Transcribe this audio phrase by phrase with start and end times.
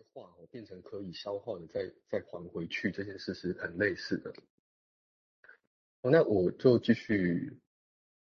[0.00, 4.32] 些话哦变成可以消化的，再再还回去，这件事是很类似的。
[6.02, 7.58] 好，那我就继续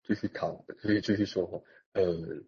[0.04, 2.42] 继续讨，继续继续说哈，呃，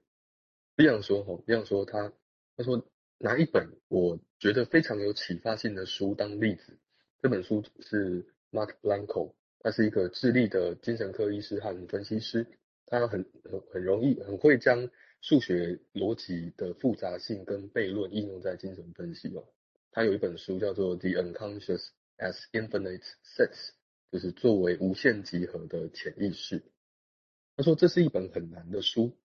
[0.77, 2.13] 这样说哈，这样说他
[2.57, 2.87] 他说
[3.19, 6.79] 拿一本我觉得非常有启发性的书当例子，
[7.21, 12.47] 这本书是 Mark Blanco，他是一个智利的精神科医师和分析师，
[12.87, 14.89] 他很很很容易很会将
[15.21, 19.45] 数学逻辑的复杂性跟悖论应用在精神分析哦。
[19.91, 21.89] 他有一本书叫做 The Unconscious
[22.19, 23.05] as Infinite
[23.37, 23.55] Set。
[24.13, 26.63] 就是作为无限集合的潜意识，
[27.57, 29.19] 他说这是一本很难的书。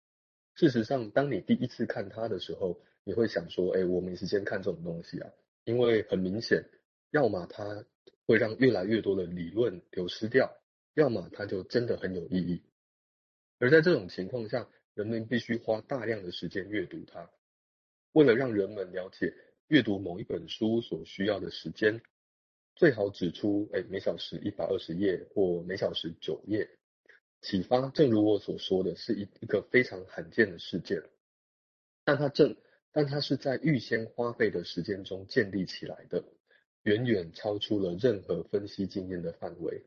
[0.54, 5.30] 事实上，当你第一次看它的时候，你会想说：“哎，我没时间看这种东西啊！”
[5.64, 6.64] 因为很明显，
[7.10, 7.84] 要么它
[8.26, 10.50] 会让越来越多的理论流失掉，
[10.94, 12.62] 要么它就真的很有意义。
[13.58, 17.30] 而在这种情况下，人们必须花大量的时间阅读它。
[18.12, 19.34] 为了让人们了解
[19.68, 22.00] 阅读某一本书所需要的时间。
[22.76, 26.70] 最好指出，哎，每小时一百二十页或每小时九页。
[27.42, 31.02] 启发，正如我所说的是一一个非常罕见的事件，
[32.04, 32.56] 但它正，
[32.92, 36.24] 但它是在预先花费的时间中建立起来的，
[36.82, 39.84] 远远超出了任何分析经验的范围。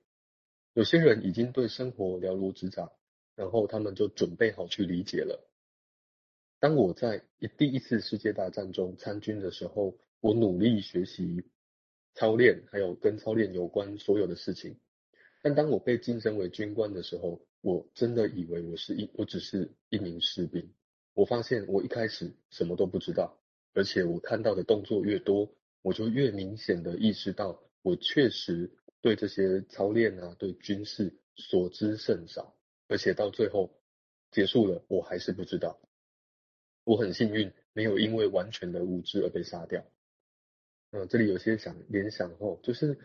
[0.73, 2.91] 有些人已经对生活了如指掌，
[3.35, 5.47] 然后他们就准备好去理解了。
[6.59, 7.23] 当我在
[7.57, 11.43] 第一次世界大战中参军的时候，我努力学习。
[12.15, 14.77] 操练还有跟操练有关所有的事情，
[15.41, 20.71] 但当我被晋升为军官的时候，我真的以为我是一，我只是一名士兵。
[21.15, 23.35] 我发现我一开始什么都不知道，
[23.73, 28.69] 而且我看到的动作越多，我就越明显的意识到，我确实
[29.01, 32.55] 对这些操练啊，对军事所知甚少，
[32.93, 33.71] 而且到最后
[34.29, 35.79] 结束了，我还是不知道。
[36.83, 39.83] 我很幸运，没有因为完全的无知而被杀掉。
[40.91, 42.95] 呃，这里有些想联想哦，就是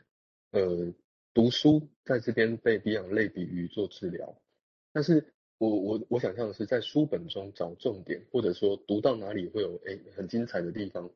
[0.51, 0.93] 呃，
[1.33, 4.39] 读书在这边被 Beyond 类比于做治疗，
[4.93, 11.11] 但是我我我想象的是在书本中找重点，或者说读到哪里会有诶很精彩的地方，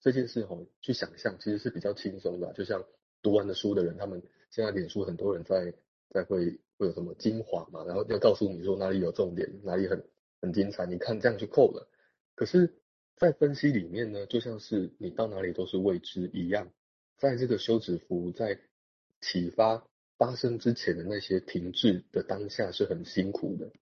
[0.00, 2.84] 这件事哦，去想象其实是比较轻松的，就像
[3.22, 5.72] 读完的书的人，他们现在脸书很多人在
[6.10, 10.02] 在会会有什么精华嘛，然后要告诉你说哪里有重点，哪里很
[10.40, 11.86] 很精彩，你看这样就够了，
[12.34, 12.72] 可是。
[13.20, 16.70] 在分析里面呢，就像是你到哪里都是未知一样，
[17.16, 18.60] 在这个休止符在
[19.20, 19.84] 启发
[20.16, 23.72] 发生之前的那些停滞的当下是很辛苦的。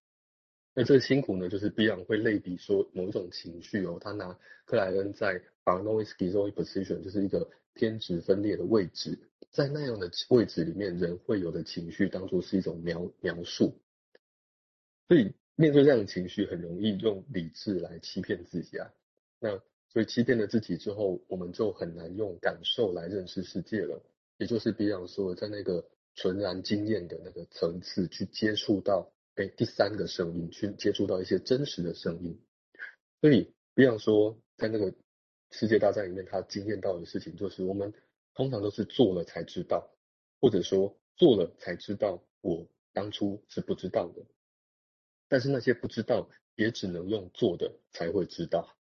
[0.72, 7.46] 那这个辛苦呢，就是必然会类比说某一种情绪哦，他拿克莱恩在 Paranoid Schizoid Position，就是一个
[7.76, 9.18] 偏执分裂的位置，
[9.52, 13.78] 在那样的位置里面，人会有的情绪当作是一种描描述，
[15.06, 18.90] 所以面对这样的情绪，很容易用理智来欺骗自己啊。
[19.38, 19.50] 那
[19.90, 24.02] 所以欺骗了自己之后，我们就很难用感受来认识世界了。
[24.38, 32.38] 也就是比方说，在那个纯然经验的那个层次去接触到，哎，第三个声音，去接触到一些真实的声音。
[33.20, 34.92] 所以比方说，在那个
[35.58, 37.94] 世界大战里面，他经验到的事情就是，我们
[38.34, 39.90] 通常都是做了才知道，
[40.38, 44.22] 或者说做了才知道，我当初是不知道的。
[45.28, 48.76] 但是那些不知道，也只能用做的才会知道。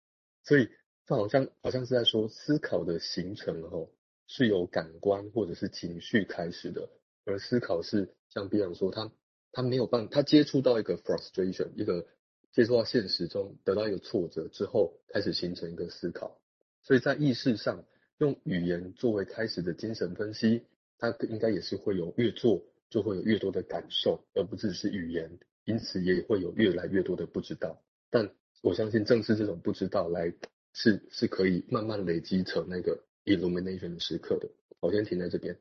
[0.43, 0.67] 所以，
[1.05, 3.87] 这好像好像是在说，思考的形成哦，
[4.25, 6.89] 是由感官或者是情绪开始的，
[7.23, 9.11] 而思考是像 Beyond 说，他
[9.51, 12.07] 他没有办法，他接触到一个 frustration，一个
[12.51, 16.39] 接触到现实中得到一个挫折之后，开始形成一个思考。
[16.83, 17.83] 所以在意识上，
[18.19, 20.63] 用语言作为开始的精神分析，
[20.99, 28.29] 它应该也是会有越做就会有越多的感受，而不只是语言，因此也会有越来越多的不知道，但。
[28.61, 30.33] 我相信正是这种不知道来
[30.71, 34.49] 是是可以慢慢累积成那个 illumination 的时刻的。
[34.79, 35.53] 我先停在这边。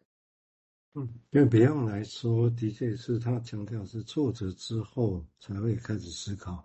[0.94, 6.64] 嗯，因为 Beyond 来说，的确是他强调是挫折之后才会开始思考。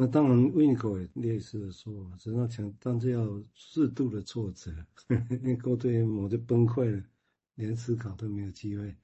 [0.00, 4.72] 那当然胃口也类似的说，只要强，但是要适度的挫折，
[5.28, 7.02] 因为过对某就崩溃了，
[7.56, 8.94] 连思考都没有机会。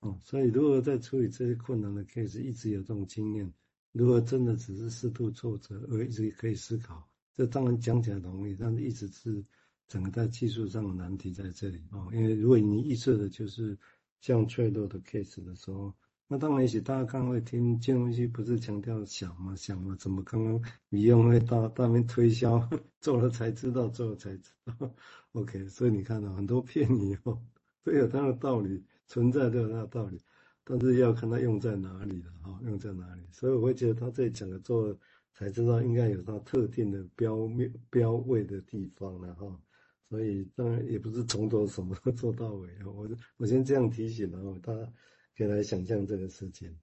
[0.00, 3.50] 哦，所以如果在处理这些困难的 case，一直有这种经验。
[3.92, 9.42] 如果真的只是适度挫折而一直可以思考，这当然讲起来容易，但是一直是
[9.88, 12.06] 整个在技术上的难题在这里啊。
[12.12, 13.78] 因为如果你预设的就是
[14.20, 15.94] 像脆弱的 case 的时候，
[16.26, 19.54] 那当然也许大家刚刚会听金融分析不是强调想吗？
[19.54, 19.94] 想吗？
[19.98, 22.68] 怎么刚刚你用会大大面推销，
[23.00, 24.94] 做了才知道，做了才知道。
[25.32, 27.38] OK，所以你看到很多骗你哦，
[27.82, 30.20] 都有它的道理，存在都有它的道理。
[30.64, 34.98] 但是要看它用在哪里了哈，用在哪里，所以我会觉得他这里讲的做
[35.34, 39.60] 才知道应该有它特定的标面标位的地方了哈。
[40.08, 42.70] 所以当然也不是从头什么都做到尾。
[42.84, 43.06] 我
[43.36, 44.90] 我先这样提醒然后大家
[45.36, 46.78] 可以来想象这个事情。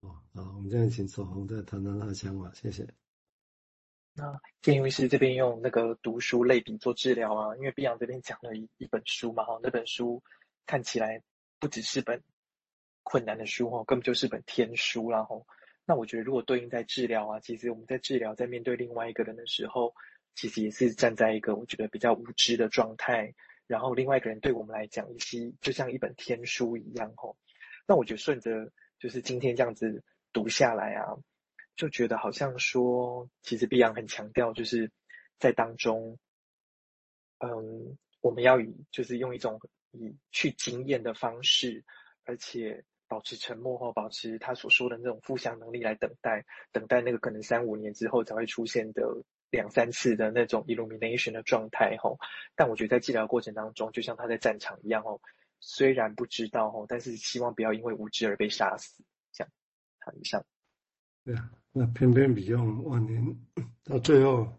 [0.00, 2.88] 哦，好，我们现在请守红再谈谈他的想法，谢谢。
[4.14, 10.22] 那建议是这边用那个读书类比做治疗啊，因为碧阳这边讲了一一本书嘛，哈，那本书
[10.66, 11.22] 看起来
[11.58, 12.22] 不只是本
[13.02, 15.46] 困难的书哦，根本就是本天书啦吼。
[15.84, 19.94] 那我觉得如果对应在治疗啊，其实我们在治疗，在面对另外一个人的时候，
[20.34, 23.34] 其实也是站在一个我觉得比较无知的状态，
[23.66, 27.36] 然后另外一个人对我们来讲，也是就像一本天书一样吼。
[27.86, 31.16] 那我觉得顺着就是今天这样子读下来啊。
[31.76, 34.90] 就觉得好像说，其实碧阳很强调，就是
[35.38, 36.18] 在当中，
[37.38, 39.58] 嗯，我们要以就是用一种
[39.92, 41.82] 以去经验的方式，
[42.24, 49.02] 而且保持沉默或保持他所说的那种负向能力来等待，等待那个可能三五年之后才会出现的
[49.50, 52.18] 两三次的那种 illumination 的状态吼。
[52.54, 55.18] 但我觉得在治疗过程当中，就像他在战场一样哦，
[55.60, 59.04] 虽然不知道哦，但是希望不要因为无知而被杀死。
[59.32, 59.52] 这样，
[60.00, 60.44] 好，以上。
[61.22, 63.38] 对啊，那偏偏比用万年
[63.84, 64.50] 到最后，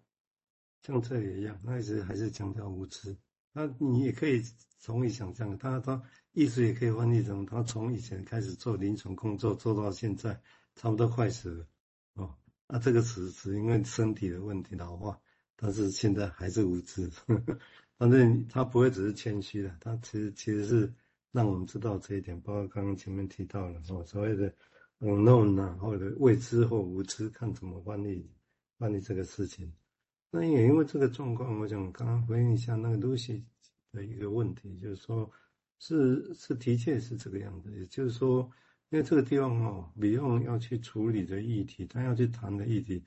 [0.84, 3.18] 像这也一样，那一直还是强调无知。
[3.52, 4.42] 那你也可以
[4.80, 6.02] 从你想象，他他
[6.32, 10.40] 意思也可以翻译成他从以前开始做临床工作做到现在，
[10.76, 11.68] 差不多快死了
[12.14, 12.38] 哦。
[12.68, 15.20] 那这个词只因为身体的问题老化，
[15.58, 17.10] 但是现在还是无知。
[17.28, 17.60] 呵呵，
[18.02, 20.92] 反正他不会只是谦虚的，他其实其实是
[21.32, 24.52] 让我们知道这一点，包括刚刚前面提到了哦，所谓的。
[25.04, 28.24] unknown 啊，或者未知或无知，看怎么翻译
[28.78, 29.74] 翻译这个事情。
[30.30, 33.42] 那也因为这个状况，我想刚刚回应一下那个 Lucy
[33.92, 35.28] 的一个问题，就是说，
[35.80, 37.72] 是是的确是这个样子。
[37.72, 38.48] 也就是说，
[38.90, 43.04] 因为这个地方哦，Beyond 要去处理的议题，他要去谈的议题，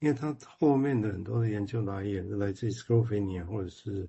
[0.00, 4.06] 因为他后面的很多的研究来源是来自 Schizophrenia 或者是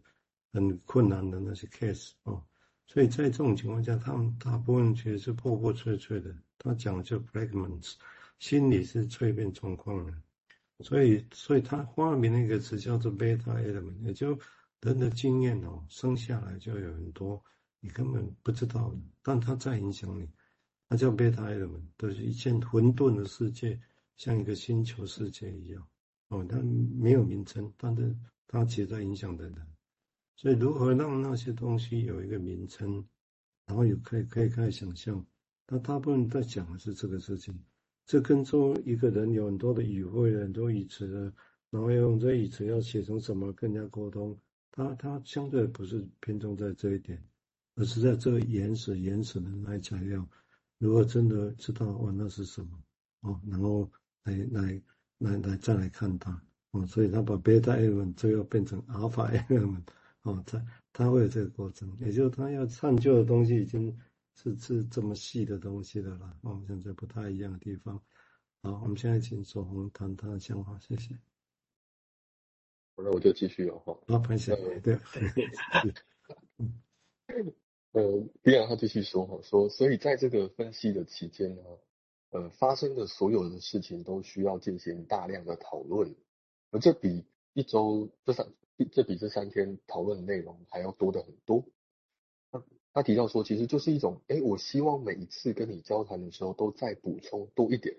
[0.51, 2.43] 很困难的那些 case 哦。
[2.87, 6.35] 所以在这种情况下，他们大部分其实是破破碎碎的。
[6.57, 7.93] 他讲的就 fragments，
[8.39, 10.13] 心理是脆片状况的。
[10.81, 14.39] 所以，所以他发明了一个词叫做 beta element，也就
[14.81, 17.43] 人的经验哦，生下来就有很多
[17.79, 20.27] 你根本不知道的，但它在影响你。
[20.87, 23.79] 它叫 beta element，都是一件混沌的世界，
[24.17, 25.87] 像一个星球世界一样
[26.29, 26.57] 哦，它
[26.97, 28.15] 没有名称，但是
[28.47, 29.55] 它其实在影响的人。
[30.41, 33.05] 所以，如何让那些东西有一个名称，
[33.65, 35.25] 然后有可以可以开始想象，
[35.67, 37.61] 他大部分在讲的是这个事情。
[38.05, 41.33] 这跟说一个人有很多的语汇、很多语词，
[41.69, 44.39] 然后要用这语词要写成什么跟人家沟通，
[44.71, 47.21] 他他相对不是偏重在这一点，
[47.75, 50.25] 而是在这个原始原始的来材料，
[50.77, 52.81] 如果真的知道哦那是什么
[53.23, 53.91] 哦，然后
[54.23, 54.81] 来来
[55.17, 59.83] 来来再来看它哦，所以他把 beta element 最后变成 alpha element。
[60.29, 63.97] 哦，他他会有这个过程，也就是他要探究的东西已经
[64.35, 66.37] 是是这么细的东西的了。
[66.41, 68.01] 我们现在不太一样的地方。
[68.61, 71.15] 好，我们现在请左红谈他的想法，谢谢。
[72.95, 73.97] 好，那我就继续了哈。
[74.07, 74.99] 好，潘先生，对。
[77.91, 81.63] 呃，碧阳他继续说哈，说所以在这个分析的期间呢，
[82.29, 86.15] 呃，发生的所有的事情都需要进行大量的讨论，
[86.71, 88.47] 而这比一周这三。
[88.85, 91.65] 这比这三天讨论的内容还要多得很多。
[92.51, 97.95] 他他提到说，其实就是一种，哎，我希望每一次跟你交谈的时候都再补充多一点，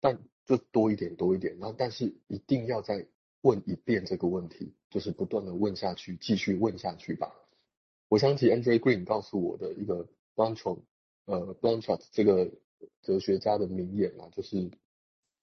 [0.00, 3.06] 但就多一点多一点，然后但是一定要再
[3.40, 7.34] 问一遍这个问题，就是不断的问下去，继续问下去吧。
[8.08, 10.02] 我想起 Andre Green 告诉我的一个
[10.34, 10.78] b l a n c h a r
[11.26, 12.50] 呃 b l a n c h a r 这个
[13.02, 14.70] 哲学家的名言啊，就是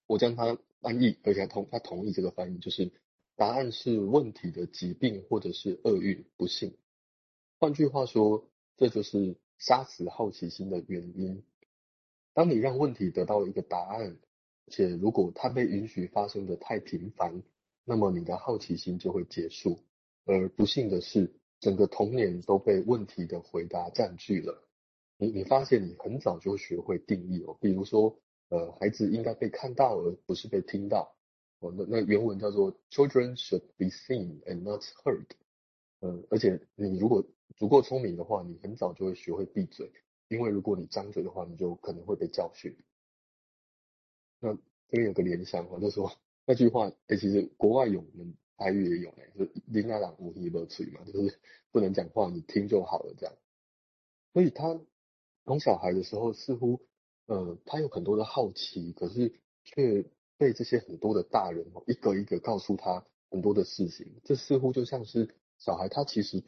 [0.06, 2.92] 我将它翻译，而且他同他同意这个翻译，就是。
[3.38, 6.76] 答案是问题的疾病，或者是厄运、不幸。
[7.60, 11.44] 换句话说，这就是杀死好奇心的原因。
[12.34, 14.18] 当你让问题得到一个答案，
[14.70, 17.44] 且如果它被允许发生的太频繁，
[17.86, 19.80] 那么你的好奇心就会结束。
[20.26, 24.68] 而不幸的是，整个童年都被问题的回答占据了。
[25.18, 31.17] 你你发现你很早就学会定义哦，比如说，呃，孩子应该被看到，而不是被听到。
[31.60, 35.26] 哦，那那原文叫做 “Children should be seen and not heard”。
[36.02, 39.92] 嗯，而且你如果足够聪明的话，你很早就会学会闭嘴，
[40.28, 42.78] 因为如果你张嘴的话，你就可能会被教训。
[44.40, 46.12] 那这边有个联想我，就说
[46.46, 51.40] 那句话，哎，其实国外有，我们台语也有哎，就“林阿朗无一不嘴”嘛，就是
[51.72, 53.36] 不能讲话，你听就好了这样。
[54.34, 54.80] 所以他
[55.44, 56.80] 当小孩的时候，似乎
[57.26, 59.34] 呃，他有很多的好奇，可是
[59.64, 60.06] 却。
[60.38, 66.46] 被这些很多的大人哦，一个一个告诉他很多的事情，这似乎就像是小孩他其实对